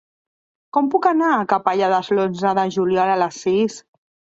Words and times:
Com 0.77 0.87
puc 0.95 1.05
anar 1.11 1.29
a 1.35 1.45
Capellades 1.53 2.13
l'onze 2.19 2.59
de 2.63 2.67
juliol 2.81 3.17
a 3.21 3.23
les 3.25 3.43
sis? 3.49 3.83